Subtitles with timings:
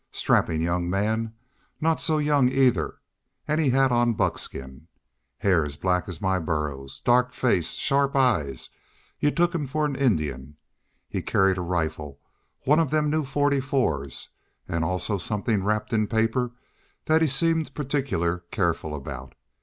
[0.11, 1.35] Strappin' young man
[1.79, 2.95] not so young, either
[3.47, 4.87] an' he had on buckskin.
[5.37, 8.71] Hair black as my burros, dark face, sharp eyes
[9.19, 10.55] you'd took him fer an Injun.
[11.07, 12.19] He carried a rifle
[12.63, 14.29] one of them new forty fours
[14.67, 16.51] an' also somethin' wrapped in paper
[17.05, 19.35] thet he seemed partickler careful about.